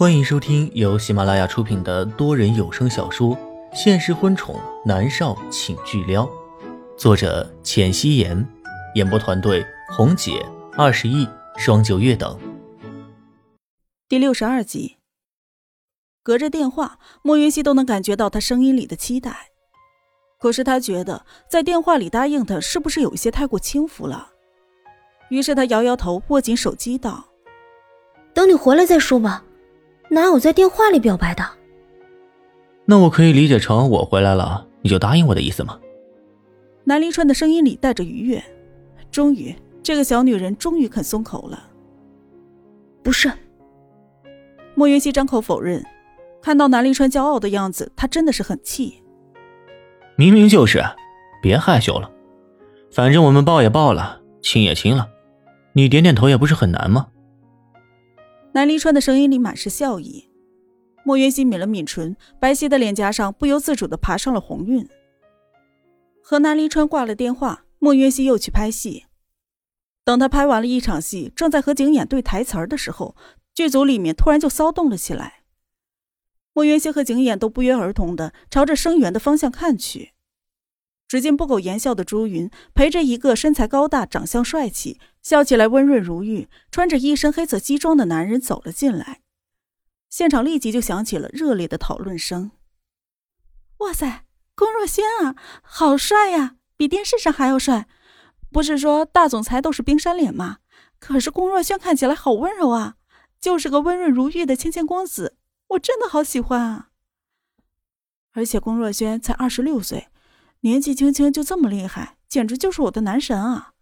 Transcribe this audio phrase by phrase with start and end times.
[0.00, 3.36] 欢迎收听由喜马拉雅出品的多人有声小说
[3.74, 6.24] 《现实婚宠男少请巨撩》，
[6.96, 8.48] 作者：浅汐颜，
[8.94, 10.42] 演播团队：红姐、
[10.74, 11.28] 二十亿、
[11.58, 12.40] 双九月等。
[14.08, 14.96] 第六十二集，
[16.22, 19.50] 隔着电话，莫云熙都能感觉到他声音里的期待。
[20.38, 24.30] 可是他觉得在电话里答应他，是不是有些太过轻浮了？
[25.28, 27.22] 于是他摇摇头，握紧手机道
[28.32, 29.44] ：“等你回来再说吧。”
[30.10, 31.44] 哪有在电话里表白的？
[32.84, 35.78] 那我可以理解成我回来了，你就答应我的意思吗？
[36.84, 38.42] 南临川的声音里带着愉悦。
[39.12, 41.68] 终于，这个小女人终于肯松口了。
[43.02, 43.30] 不是。
[44.74, 45.84] 莫云熙张口否认。
[46.42, 49.02] 看到南临川骄傲的样子，他真的是很气。
[50.16, 50.82] 明明就是，
[51.42, 52.10] 别害羞了。
[52.90, 55.06] 反正我们抱也抱了，亲也亲了，
[55.74, 57.08] 你点点头也不是很难吗？
[58.52, 60.28] 南离川的声音里满是笑意，
[61.04, 64.88] 莫云熙抿了抿唇，白皙的脸颊上不由自主的爬上了红晕。
[66.20, 69.06] 和南离川挂了电话，莫云熙又去拍戏。
[70.04, 73.14] 等他拍完了一场戏，正在和景琰对台词儿的时候，
[73.54, 75.44] 剧组里面突然就骚动了起来。
[76.52, 80.10] 莫云熙和景琰都不约而同的朝着声源的方向看去。
[81.06, 89.20] 只见不苟言笑的朱云陪着一个身材高大、长相帅气、笑起来温润如玉、穿着一身黑色西装的男人走了进来，
[90.08, 92.52] 现场立即就响起了热烈的讨论声。
[93.78, 97.88] 哇塞，龚若轩啊，好帅呀，比电视上还要帅！
[98.50, 100.58] 不是说大总裁都是冰山脸吗？
[100.98, 102.96] 可是龚若轩看起来好温柔啊，
[103.40, 105.36] 就是个温润如玉的谦谦公子，
[105.68, 106.88] 我真的好喜欢啊！
[108.32, 110.08] 而且龚若轩才二十六岁。
[110.62, 113.72] 年纪轻轻就这么厉害，简直就是我的男神啊！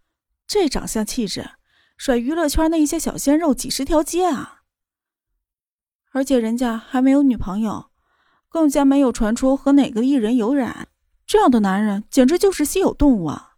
[0.49, 1.51] 这长相气质，
[1.99, 4.63] 甩娱乐圈那一些小鲜肉几十条街啊！
[6.13, 7.91] 而且人家还没有女朋友，
[8.49, 10.89] 更加没有传出和哪个艺人有染，
[11.27, 13.57] 这样的男人简直就是稀有动物啊！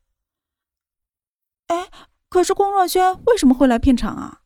[1.68, 1.88] 哎，
[2.28, 4.40] 可是龚若轩为什么会来片场啊？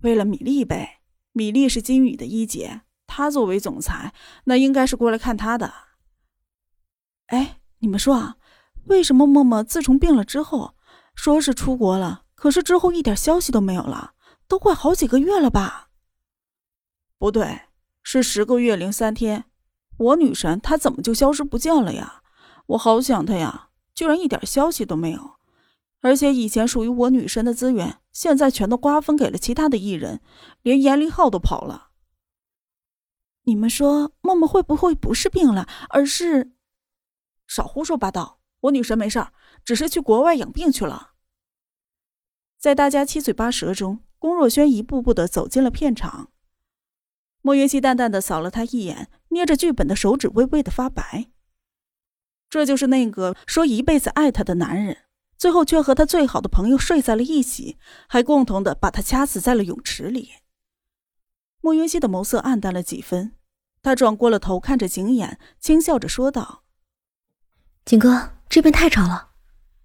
[0.00, 4.14] 为了米粒呗，米粒是金宇的一姐，她作为总裁，
[4.44, 5.74] 那应该是过来看他的。
[7.26, 8.38] 哎，你们说啊，
[8.86, 10.74] 为什么默默自从病了之后，
[11.14, 14.14] 说是出国了，可是之后一点消息都没有了，
[14.48, 15.88] 都快好几个月了吧？
[17.18, 17.62] 不对，
[18.02, 19.44] 是十个月零三天。
[19.98, 22.22] 我女神她怎么就消失不见了呀？
[22.68, 25.32] 我好想她呀，居然一点消息都没有。
[26.00, 30.22] 而且以前属于我女神的资源，现在全都瓜分给了其他的艺人，
[30.62, 31.88] 连严凌浩都跑了。
[33.42, 36.52] 你们说默默会不会不是病了，而是……
[37.46, 38.40] 少胡说八道！
[38.60, 39.32] 我女神没事儿，
[39.70, 41.12] 只是去国外养病去了。
[42.58, 46.32] 在大家七嘴八舌中，龚若轩一步步的走进了片场。
[47.40, 51.30] 莫云熙淡淡的扫了他一眼，捏着剧本的手指微微的发白。
[52.48, 55.04] 这就是那个说一辈子爱他的男人，
[55.38, 57.78] 最后却和他最好的朋友睡在了一起，
[58.08, 60.30] 还共同的把他掐死在了泳池里。
[61.60, 63.36] 莫云熙的眸色暗淡了几分，
[63.82, 66.64] 他转过了头，看着景琰，轻笑着说道。
[67.84, 69.29] 景哥，这边太吵了，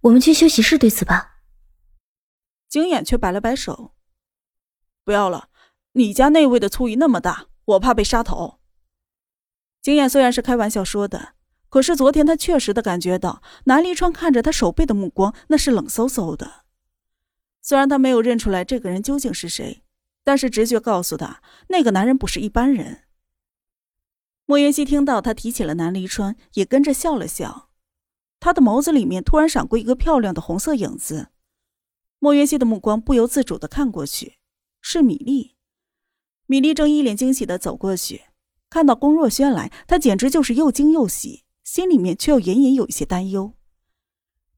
[0.06, 1.40] 我们去休息室对此吧。
[2.70, 3.96] 景琰却摆了摆手
[5.04, 5.50] ：“不要了，
[5.94, 8.60] 你家那位的醋意那么大，我怕被杀头。”
[9.82, 11.34] 景琰虽然是开玩笑说的，
[11.70, 16.66] 可是昨天他确实的感觉到南离川看着他手背的目光，那是冷飕飕的。
[17.64, 19.84] 虽然他没有认出来这个人究竟是谁，
[20.24, 23.06] 但是直觉告诉他，那个男人不是一般人。
[24.46, 27.65] 莫言熙听到他提起了南离川，也跟着笑了笑。
[28.40, 31.30] 他的眸子里面突然闪过一个漂亮的红色影子，
[32.20, 34.38] 莫云熙的目光不由自主的看过去，
[34.82, 35.56] 是米粒。
[36.46, 38.26] 米粒正一脸惊喜的走过去，
[38.70, 43.54] 看到龚若轩来，她简直就是又惊又喜，心里面却又隐隐有一些担忧。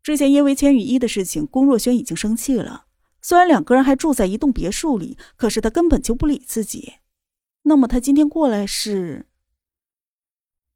[0.04, 2.88] 之前因为千羽衣的事情，龚若轩已经生气了。
[3.22, 6.96] 虽然两个人还住在一栋别墅里，可是他根本就不理自己。
[7.64, 9.28] 那么他今天过来是？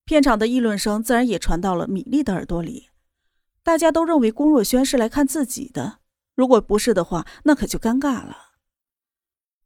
[0.04, 2.90] 片场的议论声自然也传到了米粒的耳朵里。
[3.63, 6.00] 大家都认为龚若轩是来看自己的，
[6.36, 8.52] 如果不是的话，那可就尴尬了。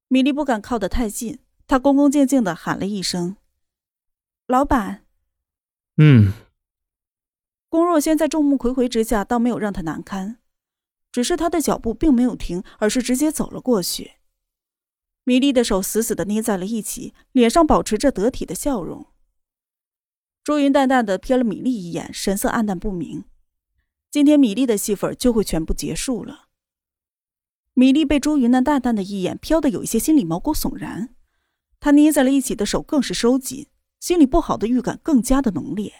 [0.08, 3.38] 米粒不敢靠得太近，她恭恭敬敬的喊了一声
[4.48, 5.06] ：“老板。”
[5.98, 6.34] 嗯。
[7.70, 10.40] 龚若轩在众目睽睽之下，倒没有让他难堪，
[11.12, 14.14] 只是他的脚步并没有停，而是直接走了过去。
[15.24, 19.08] 米粒的手死死的捏在了一起，脸上保持着得体的笑容。
[20.44, 23.26] 朱云淡淡的瞥了米粒一眼，神色黯淡不明。
[24.16, 26.48] 今天米粒的戏份就会全部结束了。
[27.74, 31.14] 米粒被朱云那淡淡的一眼瞟得有一些心里毛骨悚然，
[31.82, 33.68] 他捏在了一起的手更是收紧，
[34.00, 35.92] 心里不好的预感更加的浓烈。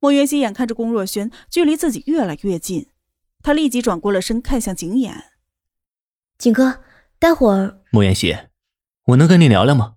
[0.00, 2.90] 莫元熙眼看着龚若轩距离自己越来越近，
[3.42, 5.14] 他立即转过了身，看向景琰
[6.36, 6.84] ：“景哥，
[7.18, 8.36] 待会儿……”莫元熙，
[9.06, 9.96] 我能跟你聊聊吗？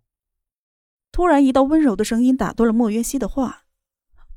[1.11, 3.65] 突然，一道温柔的声音打断了莫元熙的话。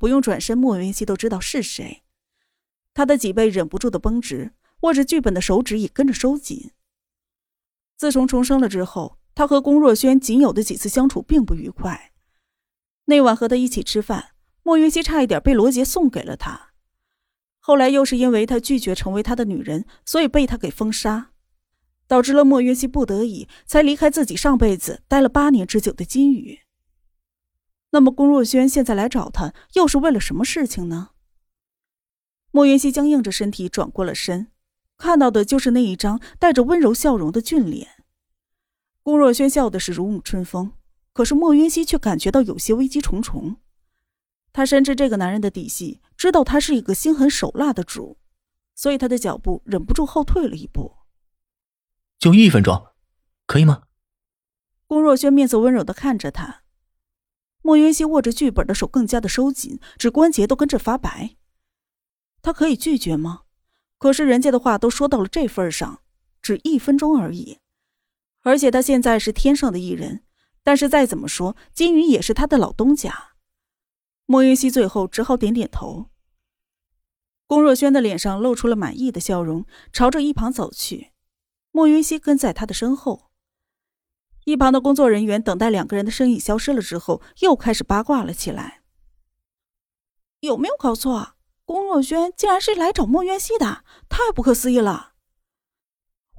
[0.00, 2.05] 不用转身，莫云熙都知道是谁。
[2.94, 6.70] 他的脊背忍不住的绷直，握着剧本的手指也跟着收紧。
[7.99, 12.12] 自从重生了之后，他和龚若轩仅有的几次相处并不愉快。
[13.05, 14.31] 那晚和他一起吃饭，
[14.62, 16.70] 莫云熙差一点被罗杰送给了他。
[17.58, 21.32] 后来又是因为他拒绝成为他的女人，所以被他给封杀，
[22.06, 26.61] 导致了莫云熙不得已才离开自己上辈子待了八年之久的金宇。
[27.90, 31.10] 那么龚若轩现在来找他，又是为了什么事情呢？
[32.50, 34.48] 莫云熙僵硬着身体转过了身。
[34.96, 38.04] 看到的就是那一张带着温柔笑容的俊脸。
[39.02, 40.72] 龚若轩笑的是如沐春风，
[41.14, 43.56] 可是莫云熙却感觉到有些危机重重。
[44.52, 48.19] 他深知这个男人的底细，知道他是一个心狠手辣的主，
[48.75, 50.96] 所以他的脚步忍不住后退了一步。
[52.19, 52.88] 就一分钟，
[53.46, 53.84] 可以吗？
[54.87, 56.62] 龚若轩面色温柔的看着他，
[57.70, 61.37] 莫云溪握着剧本的手更加的收紧，指关节都跟着发白。
[62.43, 63.43] 他可以拒绝吗？
[63.96, 66.02] 可是人家的话都说到了这份上，
[66.43, 67.61] 只一分钟而已，
[68.43, 70.25] 而且他现在是天上的艺人，
[70.64, 73.34] 但是再怎么说，金鱼也是他的老东家。
[74.26, 76.06] 莫云溪最后只好点点头。
[77.46, 81.12] 龚若轩的脸上露出了满意的笑容，朝着一旁走去。
[81.70, 83.29] 莫云溪跟在他的身后。
[84.44, 88.82] 一旁的工作人员等待两个人的身影消失了之后，又开始八卦了起来。
[90.40, 91.34] 有没有搞错？
[91.64, 95.12] 龚若轩竟然是来找莫渊熙的，太不可思议了！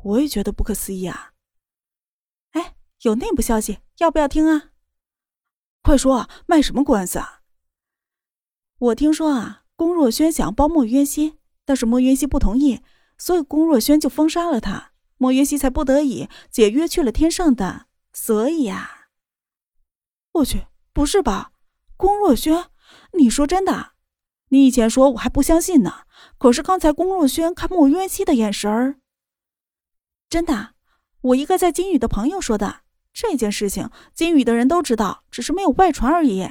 [0.04, 1.32] 我也觉得不可思议啊！
[2.52, 4.72] 哎，有内部消息，要不要听啊？
[5.84, 7.44] 快说啊，卖什么官司啊？
[8.80, 12.82] 我听说啊，龚若轩想要帮莫渊熙，但是莫渊熙不同意，
[13.18, 17.86] 所以龚若轩就封杀了他，莫渊熙才不得已解约去了天上的。
[18.14, 19.08] 所以呀，
[20.34, 21.52] 我去，不是吧？
[21.96, 22.70] 龚若轩，
[23.14, 23.94] 你说真的？
[24.50, 26.06] 你以前说我还不相信呢，
[26.38, 29.00] 可是刚才龚若轩看莫渊熙的眼神儿，
[30.30, 30.76] 真的，
[31.22, 32.82] 我一个在金宇的朋友说的。
[33.14, 36.50] 这件事情金宇的人都知道，只是没有外传而已。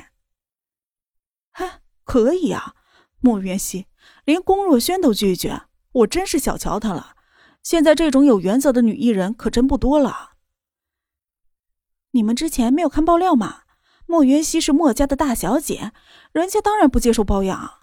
[1.52, 2.74] 哼，可以啊，
[3.20, 3.86] 莫渊熙
[4.24, 5.62] 连龚若轩都拒绝，
[5.92, 7.16] 我真是小瞧他了。
[7.62, 10.32] 现在这种有原则的女艺人可真不多了。
[12.12, 13.62] 你们之前没有看爆料吗？
[14.06, 15.92] 莫云熙是莫家的大小姐，
[16.32, 17.82] 人家当然不接受包养。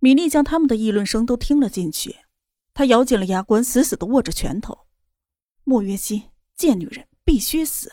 [0.00, 2.16] 米莉将他们的议论声都听了进去，
[2.74, 4.86] 她咬紧了牙关，死死的握着拳头。
[5.62, 7.92] 莫约西，贱女人，必须死！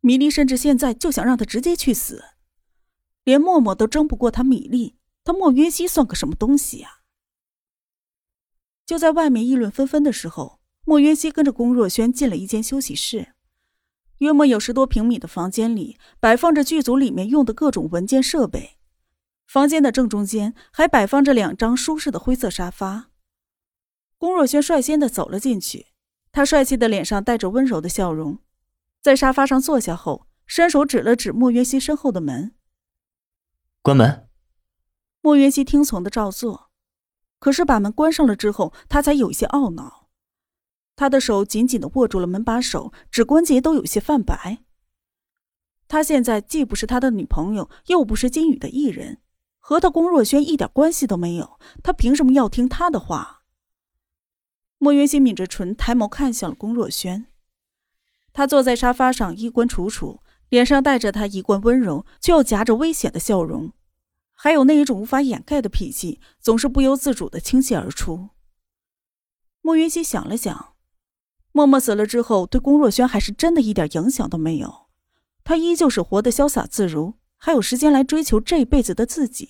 [0.00, 2.24] 米莉甚至现在就想让她直接去死。
[3.22, 7.02] 连默默都争不过她米莉，她莫约西算个什么东西呀？
[8.84, 13.34] 就在外面议论纷纷的时候，莫约西跟着龚若轩进了一间休息室。
[14.18, 18.78] 约莫有十多平米的房间里，摆放着剧组里面用的各种文件设备。
[19.46, 23.10] 房间的正中间还摆放着两张舒适的灰色沙发。
[24.18, 25.86] 龚若轩率先的走了进去，
[26.32, 28.38] 他帅气的脸上带着温柔的笑容，
[29.00, 32.52] 在沙发上坐下后，伸手指了指莫约西身后的门
[33.80, 34.28] ：“关门。”
[35.22, 36.70] 莫约西听从的照做，
[37.38, 39.97] 可是把门关上了之后，他才有些懊恼，
[40.98, 44.58] 他的手紧紧的握住了门把手，指关节都有些泛白。
[45.86, 49.18] 他现在既不是他的女朋友，又不是金宇的艺人。
[49.60, 53.44] 和他龚若轩一点关系都没有，他凭什么要听他的话？
[54.78, 57.26] 莫云熙抿着唇，抬眸看向了龚若轩。
[58.32, 63.72] 他坐在沙发上，衣冠楚楚，脸上带着他一贯温柔却又夹着危险的笑容，
[64.32, 68.30] 还有那一种无法掩盖的脾气，总是不由自主的倾泻而出。
[69.60, 70.74] 莫云熙想了想，
[71.58, 74.86] 默默死了之后，对龚若轩还是真的一点影响都没有，
[75.42, 77.14] 他依旧是活得潇洒自如。
[77.36, 79.48] 还有时间来追求这辈子的自己。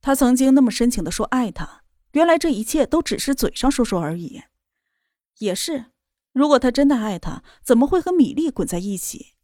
[0.00, 1.82] 他曾经那么深情的说爱他，
[2.12, 4.42] 原来这一切都只是嘴上说说而已。
[5.38, 5.86] 也是，
[6.32, 9.34] 如果他真的爱他，怎么会和米粒滚在一起？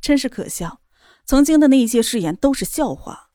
[0.00, 0.80] 真是可笑，
[1.24, 3.30] 曾经的那些誓言都是笑话。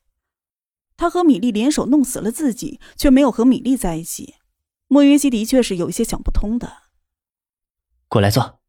[0.98, 4.34] 他和米粒联手弄死了自己，却没有和米粒在一起。
[4.86, 6.87] 莫云熙的确是有一些想不通的。
[8.08, 8.60] 过来坐。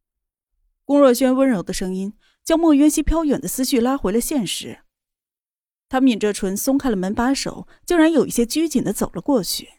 [0.85, 2.13] 龚若轩温柔的声音。
[2.41, 4.79] 将莫渊熙飘远的思绪拉回了现实，
[5.87, 9.69] 他抿着唇，松开了门把手，竟然有一些拘谨的走了过去。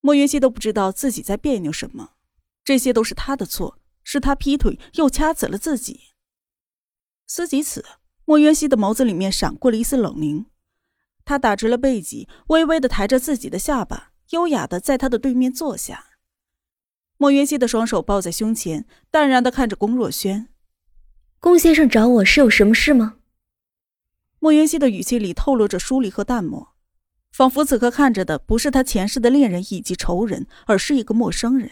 [0.00, 2.12] 莫渊熙都不知道自己在别扭什么，
[2.62, 6.14] 这些都是他的错，是他劈腿又掐死了自己。
[7.26, 7.84] 思及此，
[8.24, 10.46] 莫渊熙的眸子里面闪过了一丝冷凝。
[11.24, 16.05] 他打直了背脊，微微的抬着自己的下巴，优雅的在他的对面坐下。
[17.18, 20.48] 莫云溪的双手抱在胸前，淡然的看着龚若轩
[21.40, 23.16] ：“龚先生找我是有什么事吗？”
[24.38, 26.74] 莫云溪的语气里透露着疏离和淡漠，
[27.32, 31.70] 仿佛此刻看着的不是他前世的恋人以及仇人，而是一个陌生人。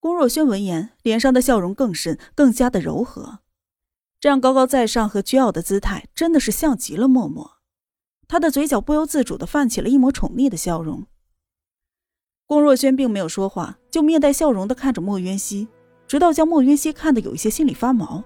[0.00, 3.40] 龚若轩闻言，脸上的笑容更深，更加的柔和。
[4.18, 7.58] 这样高高在上和倨傲的姿态，真的是像极了默默。
[8.26, 11.06] 他的嘴角不由自主的泛起了一抹宠溺的笑容。
[12.46, 15.68] 龚若轩并没有说话，就面带笑容的看着莫渊熙，
[16.06, 18.22] 直到将莫渊熙看得有一些心里发毛，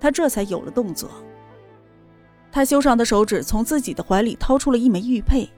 [0.00, 1.10] 他这才有了动作。
[2.50, 5.48] 他修长的手指从自己的怀里掏出了一枚玉佩，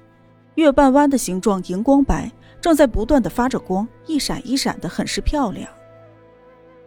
[0.56, 2.30] 月半弯的形状，荧光白。
[2.60, 5.66] 正在不断的发着光，一闪一闪的，很是漂亮。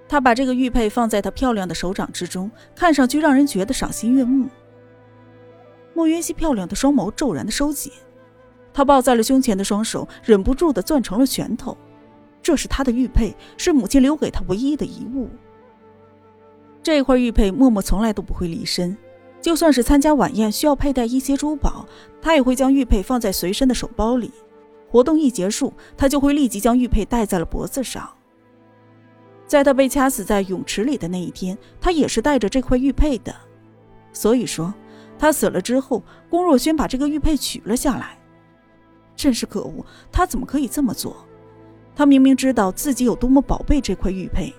[0.07, 4.47] 他把这个玉佩放在他漂亮的手掌之中，看上去让人觉得赏心悦目。
[5.95, 7.91] 莫云熙漂亮的双眸骤然的收紧，
[8.73, 11.77] 他抱在了胸前的双手忍不住的攥成了拳头。
[12.41, 15.29] 这是他的玉佩，是母亲留给他唯一的遗物。
[16.81, 18.97] 这块玉佩，默默从来都不会离身，
[19.39, 21.85] 就算是参加晚宴需要佩戴一些珠宝，
[22.21, 24.31] 他也会将玉佩放在随身的手包里。
[24.89, 28.09] 活动一结束，他就会立即将玉佩戴在了脖子上。
[29.47, 33.33] 在他被掐死在泳池里的那一天，他也是带着这块玉佩的。
[34.11, 34.73] 所以说，
[35.17, 38.17] 他死了之后，龚若轩把这个玉佩取了下来。
[39.15, 41.15] 真是可恶，他怎么可以这么做？
[41.95, 44.53] 他明明知道自己有多么宝贝这块玉佩，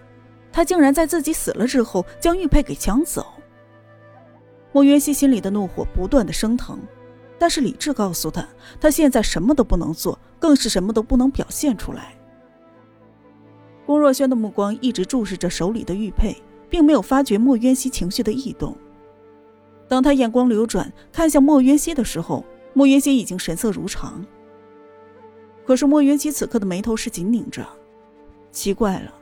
[0.53, 3.27] 他竟然在自己死了之后将玉佩给抢走。
[4.73, 6.79] 莫渊熙心里的怒火不断的升腾。
[7.37, 8.47] 但是理智告诉他，
[8.81, 12.15] 他现在什么都不能做，更是什么都不能表现出来。
[13.85, 18.75] 龚若轩的目光一直注视着手里的玉佩，并没有发觉莫渊熙情绪的异动。
[19.89, 24.25] 当他眼光流转看向莫渊熙的时候，莫渊熙已经神色如常。
[25.65, 27.67] 可是莫渊熙此刻的眉头是紧拧着，
[28.53, 29.15] 奇怪了，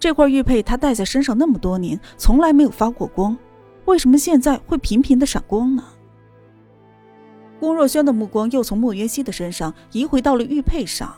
[0.00, 3.36] 这块玉佩他戴在身上那么多年，从来没有发过光，
[3.84, 5.84] 为什么现在会频频的闪光呢？
[7.60, 11.14] 龚若轩的目光又从莫云熙的身上移回到了玉佩上，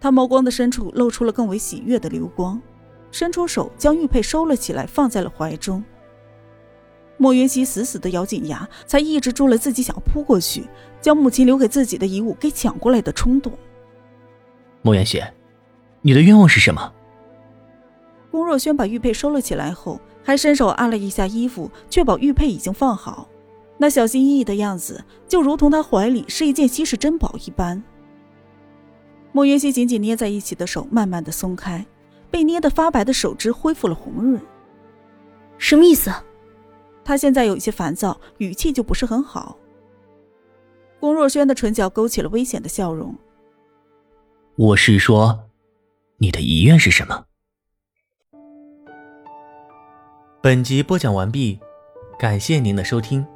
[0.00, 2.60] 他眸光的深处露出了更为喜悦的流光，
[3.10, 5.84] 伸出手将玉佩收了起来，放在了怀中。
[7.16, 10.64] 莫云熙死死的咬紧牙，才抑制住了自己想扑过去
[11.00, 13.52] 将母亲留给自己的遗物给抢过来的冲动。
[14.84, 15.32] 莫元雪，
[16.02, 16.92] 你的愿望是什么？
[18.30, 23.26] 龚若轩把玉佩收了起来后，还伸手按了一下衣服，确保玉佩已经放好。
[23.78, 27.82] 那小心翼翼的样子，就如同他怀里是一件稀世珍宝一般。
[29.32, 31.86] 莫云熙紧紧捏在一起的手慢慢的松开，
[32.30, 34.38] 被捏得发白的手指恢复了红润。
[35.56, 36.12] 什么意思？
[37.02, 39.56] 他现在有一些烦躁，语气就不是很好。
[41.00, 43.14] 龚若轩的唇角勾起了危险的笑容。
[44.56, 45.50] 我是说，
[46.18, 47.24] 你的遗愿是什么？
[50.40, 51.58] 本集播讲完毕，
[52.20, 53.26] 感谢您的收听。